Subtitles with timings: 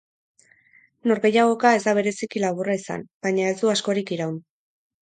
[1.11, 4.43] Norgehiagoka ez da bereziki laburra izan, baina ez du askorik iraun.